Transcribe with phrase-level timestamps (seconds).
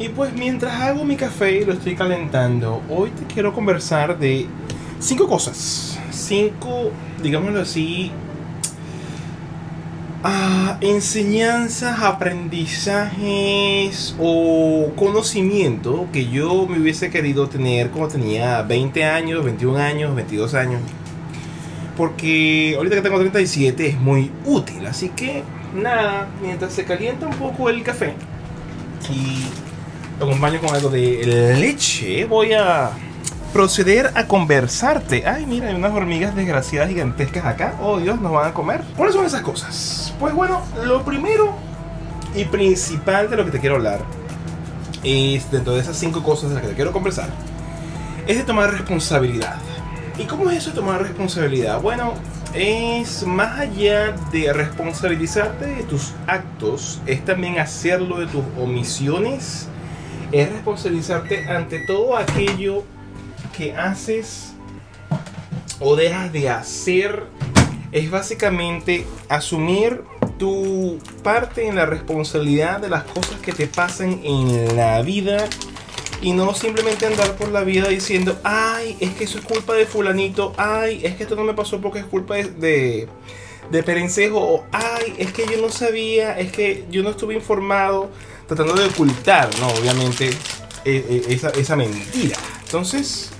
[0.00, 4.46] Y pues mientras hago mi café y lo estoy calentando, hoy te quiero conversar de
[5.00, 5.98] cinco cosas.
[6.12, 8.12] Cinco, digámoslo así,
[10.22, 19.44] ah, enseñanzas, aprendizajes o conocimiento que yo me hubiese querido tener cuando tenía 20 años,
[19.44, 20.80] 21 años, 22 años.
[21.96, 24.86] Porque ahorita que tengo 37 es muy útil.
[24.86, 25.42] Así que
[25.74, 28.14] nada, mientras se calienta un poco el café
[29.10, 29.42] y
[30.20, 32.90] acompaño con algo de leche, voy a
[33.52, 35.26] proceder a conversarte.
[35.26, 37.76] Ay, mira, hay unas hormigas desgraciadas gigantescas acá.
[37.80, 38.82] Oh, Dios, nos van a comer.
[38.96, 40.14] ¿Cuáles son esas cosas?
[40.20, 41.54] Pues bueno, lo primero
[42.34, 44.00] y principal de lo que te quiero hablar
[45.02, 47.28] es dentro de esas cinco cosas de las que te quiero conversar
[48.28, 49.56] es de tomar responsabilidad.
[50.18, 51.80] ¿Y cómo es eso de tomar responsabilidad?
[51.80, 52.12] Bueno,
[52.52, 59.68] es más allá de responsabilizarte de tus actos, es también hacerlo de tus omisiones,
[60.32, 62.84] es responsabilizarte ante todo aquello
[63.56, 64.54] que haces
[65.80, 67.24] o dejas de hacer,
[67.92, 70.02] es básicamente asumir
[70.38, 75.48] tu parte en la responsabilidad de las cosas que te pasan en la vida
[76.20, 79.86] y no simplemente andar por la vida diciendo, ay, es que eso es culpa de
[79.86, 83.08] fulanito, ay, es que esto no me pasó porque es culpa de,
[83.70, 88.10] de, Perencejo, o ay, es que yo no sabía, es que yo no estuve informado,
[88.48, 89.68] tratando de ocultar, ¿no?
[89.68, 90.30] Obviamente,
[90.84, 92.36] e, e, esa, mentira.
[92.64, 93.30] Entonces,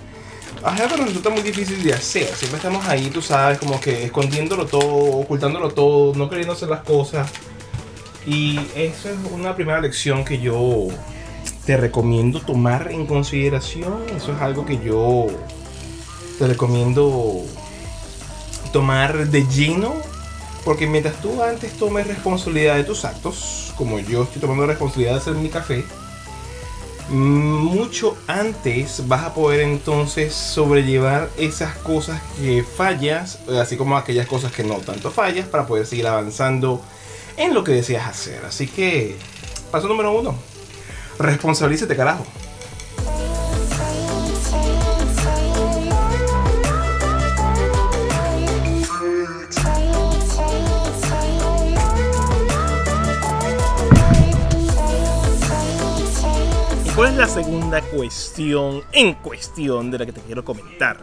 [0.61, 2.27] Ajá, pero resulta muy difícil de hacer.
[2.35, 6.83] Siempre estamos ahí, tú sabes, como que escondiéndolo todo, ocultándolo todo, no queriendo hacer las
[6.83, 7.31] cosas.
[8.27, 10.89] Y eso es una primera lección que yo
[11.65, 14.05] te recomiendo tomar en consideración.
[14.17, 15.29] Eso es algo que yo
[16.39, 17.45] te recomiendo
[18.73, 19.95] tomar de lleno.
[20.65, 25.19] Porque mientras tú antes tomes responsabilidad de tus actos, como yo estoy tomando responsabilidad de
[25.19, 25.85] hacer mi café,
[27.09, 34.53] mucho antes vas a poder entonces sobrellevar esas cosas que fallas, así como aquellas cosas
[34.53, 36.83] que no tanto fallas, para poder seguir avanzando
[37.37, 38.45] en lo que deseas hacer.
[38.45, 39.17] Así que,
[39.71, 40.35] paso número uno,
[41.19, 42.25] Responsabilízate, carajo.
[57.19, 61.01] La segunda cuestión en cuestión de la que te quiero comentar?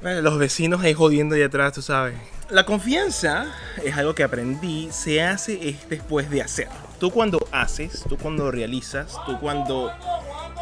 [0.00, 2.14] Los vecinos ahí jodiendo ahí atrás, tú sabes.
[2.48, 3.52] La confianza
[3.82, 6.74] es algo que aprendí, se hace después de hacerlo.
[7.00, 9.90] Tú cuando haces, tú cuando realizas, tú cuando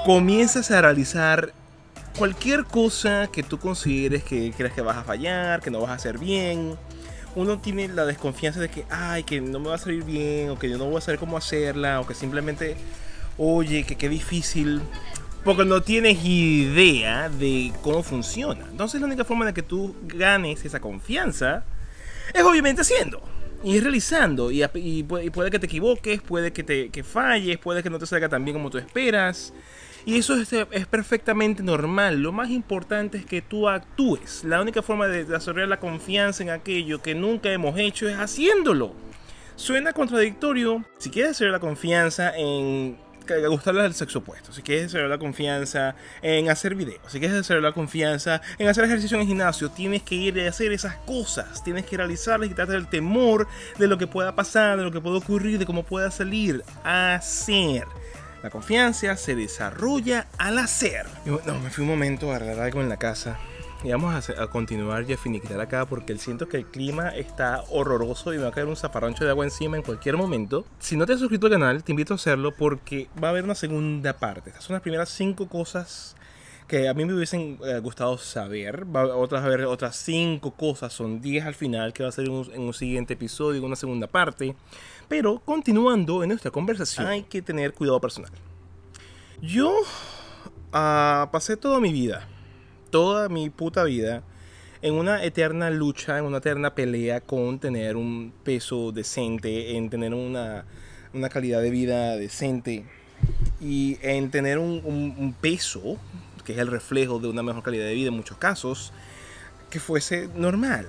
[0.06, 1.52] comienzas a realizar
[2.16, 5.94] cualquier cosa que tú consideres que creas que vas a fallar, que no vas a
[5.94, 6.78] hacer bien,
[7.34, 10.58] uno tiene la desconfianza de que, ay, que no me va a salir bien, o
[10.58, 12.78] que yo no voy a saber cómo hacerla, o que simplemente,
[13.38, 14.82] oye, que qué difícil
[15.44, 18.66] porque no tienes idea de cómo funciona.
[18.70, 21.64] Entonces la única forma de que tú ganes esa confianza
[22.32, 23.22] es obviamente haciendo.
[23.64, 24.50] Y realizando.
[24.50, 28.44] Y, puede, que te equivoques, puede que te falles, puede que no te salga tan
[28.44, 29.52] bien como tú esperas.
[30.04, 32.20] Y eso es, es, perfectamente normal.
[32.20, 34.42] Lo más importante es que tú actúes.
[34.44, 38.94] La única forma de desarrollar la confianza en aquello que nunca hemos hecho es haciéndolo.
[39.54, 40.84] Suena contradictorio.
[40.98, 42.96] Si quieres hacer la confianza en
[43.48, 47.70] gustarles del sexo opuesto, si quieres desarrollar la confianza en hacer videos, si quieres desarrollar
[47.70, 51.62] la confianza en hacer ejercicio en el gimnasio, tienes que ir a hacer esas cosas,
[51.64, 53.46] tienes que realizarlas y quitarte el temor
[53.78, 56.62] de lo que pueda pasar, de lo que pueda ocurrir, de cómo pueda salir.
[56.84, 57.84] Hacer.
[58.42, 61.06] La confianza se desarrolla al hacer.
[61.24, 63.38] No, me fui un momento a agarrar algo en la casa
[63.84, 68.32] y vamos a, continuar y a finiquitar acá porque siento que el clima está horroroso
[68.32, 70.64] y me va a caer un zafarrancho de agua encima en cualquier momento.
[70.78, 73.42] Si no te has suscrito al canal, te invito a hacerlo porque va a haber
[73.42, 74.50] una segunda parte.
[74.50, 76.14] Estas son las primeras cinco cosas
[76.68, 78.86] que a mí me hubiesen eh, gustado saber.
[78.94, 82.26] Va a otras, a otras cinco cosas, son 10 al final, que va a ser
[82.26, 84.54] en un, siguiente episodio, una segunda parte.
[85.08, 88.30] Pero continuando en nuestra conversación, hay que tener cuidado personal.
[89.40, 92.28] Yo uh, pasé toda mi vida
[92.92, 94.22] toda mi puta vida
[94.82, 100.12] en una eterna lucha, en una eterna pelea con tener un peso decente, en tener
[100.12, 100.66] una,
[101.30, 102.84] calidad de vida decente
[103.62, 105.96] y en tener un, peso,
[106.44, 108.92] que es el reflejo de una mejor calidad de vida en muchos casos,
[109.70, 110.86] que fuese normal.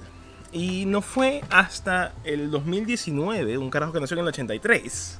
[0.51, 5.19] Y no fue hasta el 2019, un carajo que nació en el 83,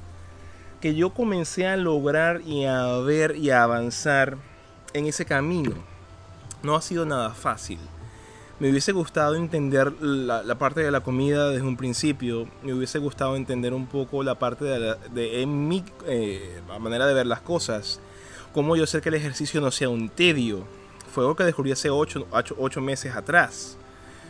[0.82, 4.38] que yo comencé a lograr y a ver y a avanzar
[4.94, 5.93] en ese camino
[6.64, 7.80] no ha sido nada fácil.
[8.60, 12.48] Me hubiese gustado entender la, parte de la comida desde un principio.
[12.62, 17.28] Me hubiese gustado entender un poco la parte de, de mi eh, manera de ver
[17.28, 18.00] las cosas.
[18.54, 20.64] Cómo yo sé que el ejercicio no sea un tedio.
[21.12, 22.28] Fue algo que descubrí hace 8,
[22.82, 23.78] meses atrás.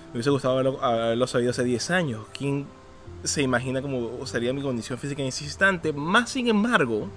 [0.07, 2.25] Me hubiese gustado haberlo, sabido hace 10 años.
[2.37, 2.65] ¿Quién
[3.23, 5.93] se imagina cómo sería mi condición física en ese instante?
[5.93, 7.09] Más sin embargo,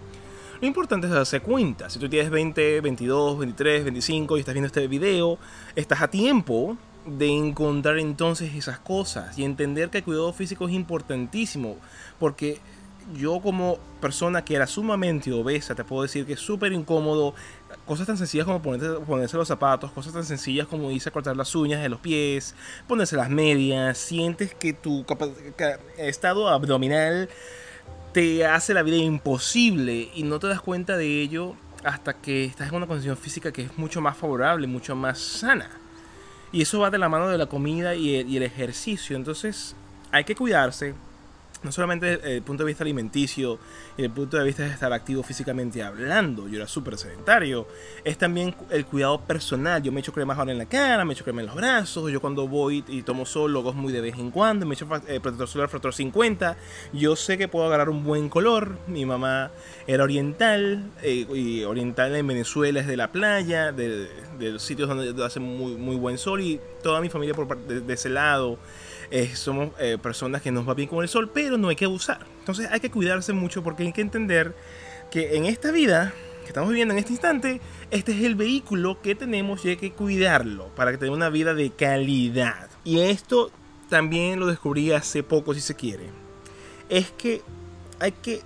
[0.60, 1.90] lo importante es darse cuenta.
[1.90, 5.38] Si tú tienes 20, 22, 23, 25 y estás viendo este video,
[5.74, 6.76] estás a tiempo
[7.06, 11.76] de encontrar entonces esas cosas y entender que el cuidado físico es importantísimo.
[12.18, 12.60] Porque
[13.14, 17.34] yo como persona que era sumamente obesa, te puedo decir que es súper incómodo.
[17.84, 21.54] Cosas tan sencillas como ponerse, los zapatos, cosas tan sencillas como irse a cortar las
[21.54, 22.54] uñas de los pies,
[22.88, 25.04] ponerse las medias, sientes que tu
[25.98, 27.28] estado abdominal
[28.16, 31.54] te hace la vida imposible y no te das cuenta de ello
[31.84, 35.68] hasta que estás en una condición física que es mucho más favorable, mucho más sana.
[36.50, 39.16] Y eso va de la mano de la comida y el, y el ejercicio.
[39.16, 39.76] Entonces
[40.12, 40.94] hay que cuidarse,
[41.62, 43.58] no solamente desde el punto de vista alimenticio
[43.96, 47.66] y el punto de vista de estar activo físicamente hablando, yo era súper sedentario,
[48.04, 49.82] es también el cuidado personal.
[49.82, 52.20] Yo me echo crema ahora en la cara, me echo crema en los brazos, yo
[52.20, 55.48] cuando voy y tomo sol lo muy de vez en cuando, me echo eh, protector
[55.48, 56.56] solar factor 50,
[56.92, 59.50] yo sé que puedo agarrar un buen color, mi mamá
[59.86, 65.24] era oriental, eh, y oriental en Venezuela es de la playa, de, los sitios donde
[65.24, 68.58] hace muy, muy buen sol y toda mi familia por, de ese lado
[69.10, 71.84] eh, somos eh, personas que nos va bien con el sol, pero no hay que
[71.84, 72.26] abusar.
[72.40, 74.54] Entonces hay que cuidarse mucho porque hay que entender
[75.10, 76.12] que en esta vida
[76.46, 77.60] que estamos viviendo en este instante,
[77.90, 81.54] este es el vehículo que tenemos y hay que cuidarlo para que tenga una vida
[81.54, 82.70] de calidad.
[82.84, 83.50] Y esto
[83.90, 86.04] también lo descubrí hace poco, si se quiere.
[86.88, 87.42] Es que
[87.98, 88.42] hay que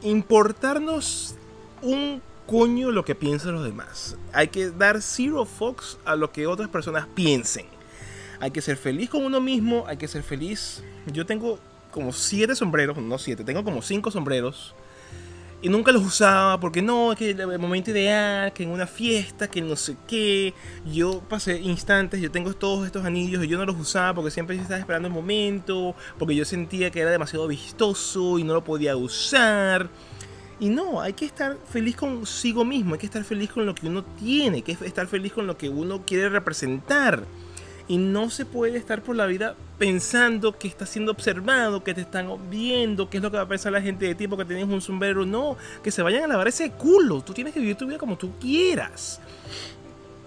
[0.00, 1.34] importarnos
[1.82, 4.16] un coño lo que piensan los demás.
[4.32, 7.66] Hay que dar zero fox a lo que otras personas piensen.
[8.42, 10.82] Hay que ser feliz con uno mismo, hay que ser feliz.
[11.06, 11.60] Yo tengo
[11.92, 14.74] como siete sombreros, no siete, tengo como cinco sombreros.
[15.62, 19.48] Y nunca los usaba porque no, es que el momento ideal, que en una fiesta,
[19.48, 20.54] que no sé qué.
[20.92, 24.56] Yo pasé instantes, yo tengo todos estos anillos y yo no los usaba porque siempre
[24.56, 28.96] estaba esperando el momento, porque yo sentía que era demasiado vistoso y no lo podía
[28.96, 29.88] usar.
[30.58, 33.86] Y no, hay que estar feliz consigo mismo, hay que estar feliz con lo que
[33.86, 37.24] uno tiene, hay que estar feliz con lo que uno quiere representar.
[37.88, 42.02] Y no se puede estar por la vida pensando que estás siendo observado, que te
[42.02, 44.68] están viendo, qué es lo que va a pensar la gente de ti porque tienes
[44.68, 45.26] un sombrero.
[45.26, 47.22] No, que se vayan a lavar ese culo.
[47.22, 49.20] Tú tienes que vivir tu vida como tú quieras.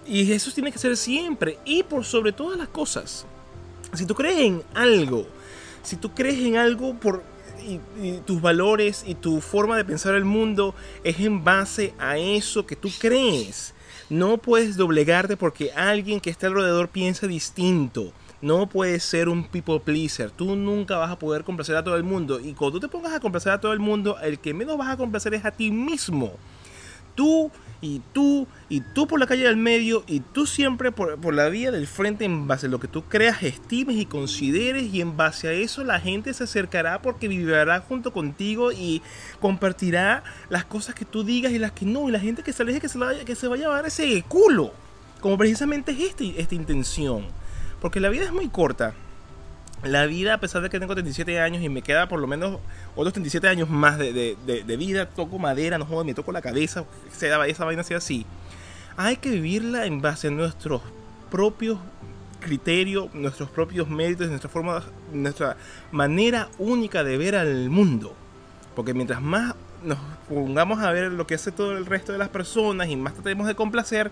[0.06, 1.58] Y eso tiene que ser siempre.
[1.64, 3.26] Y por sobre todas las cosas,
[3.92, 5.26] si tú crees en algo,
[5.82, 7.22] si tú crees en algo por
[8.24, 12.76] tus valores y tu forma de pensar el mundo es en base a eso que
[12.76, 13.74] tú crees.
[14.08, 18.12] No puedes doblegarte porque alguien que está alrededor piensa distinto.
[18.40, 20.30] No puedes ser un people pleaser.
[20.30, 22.38] Tú nunca vas a poder complacer a todo el mundo.
[22.38, 24.90] Y cuando tú te pongas a complacer a todo el mundo, el que menos vas
[24.90, 26.34] a complacer es a ti mismo.
[27.16, 27.50] Tú
[27.80, 31.70] y tú y tú por la calle del medio y tú siempre por, la vía
[31.70, 35.48] del frente en base a lo que tú creas, estimes y consideres y en base
[35.48, 39.02] a eso la gente se acercará porque vivirá junto contigo y
[39.40, 42.62] compartirá las cosas que tú digas y las que no y la gente que se
[42.62, 44.72] aleje que se, vaya, que se va a llevar ese culo
[45.20, 47.26] como precisamente es este, esta intención
[47.80, 48.94] porque la vida es muy corta
[49.82, 52.58] la vida, a pesar de que tengo 37 años y me queda por lo menos
[52.94, 57.44] otros 37 años más de, vida, toco madera, no jodo, me toco la cabeza, sea,
[57.46, 58.26] esa vaina sea así.
[58.96, 60.82] Hay que vivirla en base a nuestros
[61.30, 61.78] propios
[62.40, 65.56] criterios, nuestros propios méritos, nuestra forma, nuestra
[65.92, 68.14] manera única de ver al mundo.
[68.74, 69.54] Porque mientras más
[69.84, 73.14] nos pongamos a ver lo que hace todo el resto de las personas y más
[73.14, 74.10] tratemos de complacer,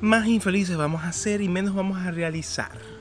[0.00, 2.97] más infelices vamos a ser y menos vamos a realizar.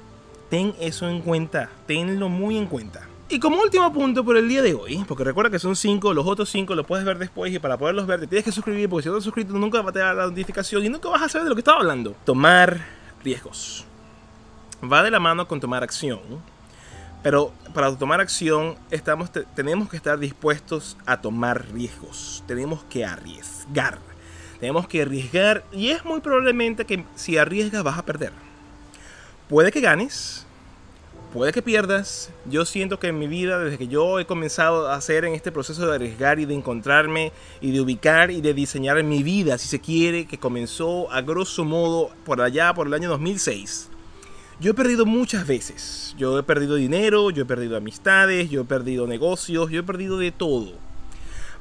[0.50, 3.08] Ten eso en cuenta, tenlo muy en cuenta.
[3.30, 6.26] Y como último punto por el día de hoy, porque recuerda que son 5, los
[6.26, 9.04] otros 5 los puedes ver después y para poderlos ver te tienes que suscribir porque
[9.04, 11.30] si no te has suscrito nunca va a tener la notificación y nunca vas a
[11.30, 12.16] saber de lo que estaba hablando.
[12.24, 12.86] Tomar
[13.26, 13.86] riesgos.
[14.82, 16.22] Va de la mano con tomar acción,
[17.22, 22.46] pero para tomar acción estamos, tenemos que estar dispuestos a tomar riesgos.
[22.48, 24.00] Tenemos que arriesgar.
[24.62, 28.47] Tenemos que arriesgar y es muy probablemente que si arriesgas vas a perder
[29.50, 30.46] puede que ganes,
[31.34, 32.30] puede que pierdas.
[32.50, 35.52] Yo siento que en mi vida, desde que yo he comenzado a hacer en este
[35.52, 39.68] proceso de arriesgar y de encontrarme y de ubicar y de diseñar mi vida, si
[39.68, 43.90] se quiere, que comenzó a grosso modo por allá, por el año 2006.
[44.60, 46.16] Yo he perdido muchas veces.
[46.18, 50.18] Yo he perdido dinero, yo he perdido amistades, yo he perdido negocios, yo he perdido
[50.18, 50.74] de todo.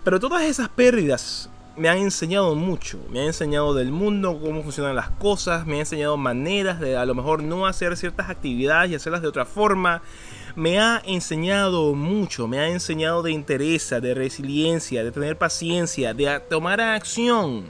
[0.02, 2.98] Pero todas esas pérdidas me han enseñado mucho.
[3.10, 7.04] Me han enseñado del mundo, cómo funcionan las cosas, me han enseñado maneras de a
[7.04, 10.02] lo mejor no hacer ciertas actividades y hacerlas de otra forma.
[10.54, 16.40] Me ha enseñado mucho, me ha enseñado de interés, de resiliencia, de tener paciencia, de
[16.48, 17.64] tomar acción.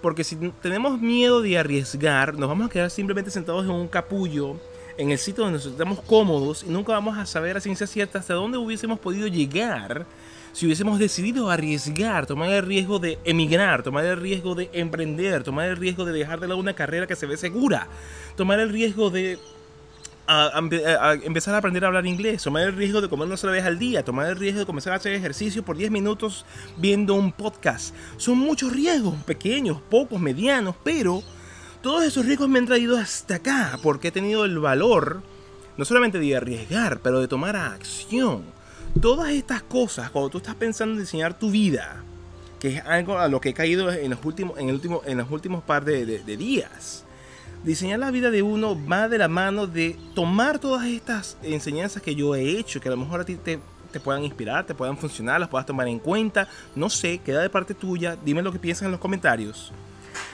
[0.00, 4.56] Porque si tenemos miedo de arriesgar, nos vamos a quedar simplemente sentados en un capullo,
[4.98, 8.20] en el sitio donde nos estamos cómodos y nunca vamos a saber a ciencia cierta
[8.20, 10.06] hasta dónde hubiésemos podido llegar
[10.56, 15.68] si hubiésemos decidido arriesgar, tomar el riesgo de emigrar, tomar el riesgo de emprender, tomar
[15.68, 17.88] el riesgo de dejar de lado una carrera que se ve segura,
[18.36, 19.38] tomar el riesgo de
[21.24, 23.78] empezar a aprender a hablar inglés, tomar el riesgo de comer una sola vez al
[23.78, 26.46] día, tomar el riesgo de comenzar a hacer ejercicio por 10 minutos
[26.78, 27.94] viendo un podcast.
[28.16, 31.22] Son muchos riesgos, pequeños, pocos, medianos, pero
[31.82, 35.20] todos esos riesgos me han traído hasta acá porque he tenido el valor
[35.76, 38.55] no solamente de arriesgar, pero de tomar acción
[39.00, 42.02] todas estas cosas, cuando tú estás pensando en diseñar tu vida,
[42.58, 45.18] que es algo a lo que he caído en los últimos, en el último, en
[45.18, 46.04] los últimos par de,
[46.36, 47.04] días,
[47.64, 52.14] diseñar la vida de uno va de la mano de tomar todas estas enseñanzas que
[52.14, 53.58] yo he hecho, que a lo mejor a ti te,
[53.92, 57.50] te puedan inspirar, te puedan funcionar, las puedas tomar en cuenta, no sé, queda de
[57.50, 59.72] parte tuya, dime lo que piensas en los comentarios.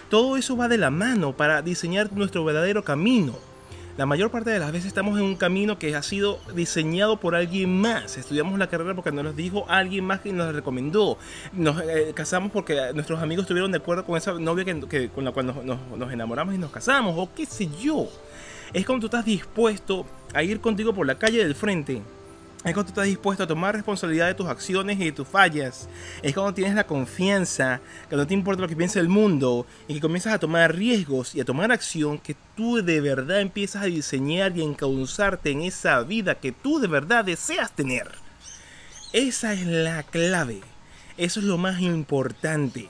[0.08, 3.51] Todo eso va de la mano para diseñar nuestro verdadero camino
[3.96, 7.34] la mayor parte de las veces estamos en un camino que ha sido diseñado por
[7.34, 8.16] alguien más.
[8.16, 11.18] Estudiamos la carrera porque nos lo dijo alguien más que nos la recomendó.
[11.52, 15.32] Nos eh, casamos porque nuestros amigos estuvieron de acuerdo con esa novia que, con la
[15.32, 18.08] cual nos enamoramos y nos casamos, o qué sé yo.
[18.72, 22.00] Es cuando tú estás dispuesto a ir contigo por la calle del frente
[22.64, 25.88] es cuando estás dispuesto a tomar responsabilidad de tus acciones y de tus fallas.
[26.22, 29.94] Es cuando tienes la confianza, que no te importa lo que piense el mundo y
[29.94, 33.86] que comienzas a tomar riesgos y a tomar acción que tú de verdad empiezas a
[33.86, 38.08] diseñar y a encauzarte en esa vida que tú de verdad deseas tener.
[39.12, 40.60] Esa es la clave.
[41.16, 42.88] Eso es lo más importante.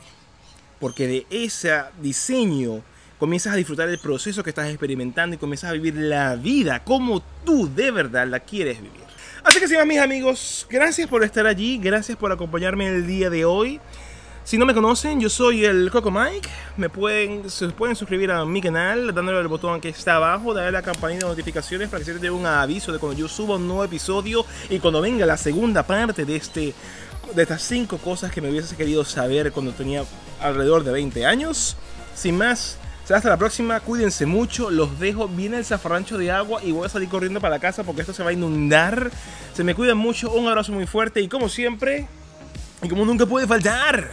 [0.80, 2.82] Porque de ese diseño
[3.18, 7.22] comienzas a disfrutar el proceso que estás experimentando y comienzas a vivir la vida como
[7.44, 9.01] tú de verdad la quieres vivir.
[9.44, 13.44] Así que sí, mis amigos, gracias por estar allí, gracias por acompañarme el día de
[13.44, 13.80] hoy.
[14.44, 16.48] Si no me conocen, yo soy el Coco Mike.
[16.76, 20.68] Me pueden, se pueden suscribir a mi canal dándole al botón que está abajo, darle
[20.68, 23.28] a la campanita de notificaciones para que se te dé un aviso de cuando yo
[23.28, 26.74] suba un nuevo episodio y cuando venga la segunda parte de este
[27.34, 30.04] de estas cinco cosas que me hubiese querido saber cuando tenía
[30.40, 31.76] alrededor de 20 años.
[32.14, 32.78] Sin más,
[33.10, 36.88] hasta la próxima, cuídense mucho, los dejo, viene el zafarrancho de agua y voy a
[36.88, 39.10] salir corriendo para la casa porque esto se va a inundar.
[39.54, 42.06] Se me cuidan mucho, un abrazo muy fuerte y como siempre,
[42.82, 44.08] y como nunca puede faltar,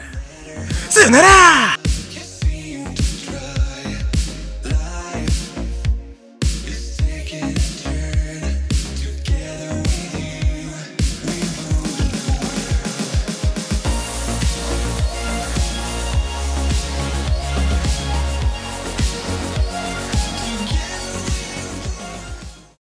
[0.89, 1.78] ¡Sayonara!